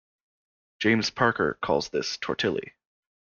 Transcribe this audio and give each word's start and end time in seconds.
James 0.79 1.11
Parker 1.11 1.59
calls 1.61 1.89
this 1.89 2.17
tortilly. 2.17 2.73